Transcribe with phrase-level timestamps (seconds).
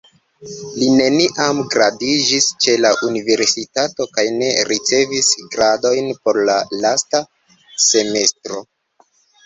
[0.77, 7.27] Li neniam gradiĝis ĉe la universitato kaj ne ricevis gradojn por la lasta
[7.89, 8.69] semestro.